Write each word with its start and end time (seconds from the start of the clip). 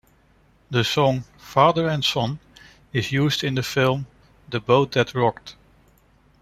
The 0.71 0.83
song 0.83 1.25
"Father 1.37 1.87
and 1.87 2.03
Son" 2.03 2.39
is 2.91 3.11
used 3.11 3.43
in 3.43 3.53
the 3.53 3.61
film 3.61 4.07
"The 4.49 4.59
Boat 4.59 4.93
that 4.93 5.13
Rocked". 5.13 5.55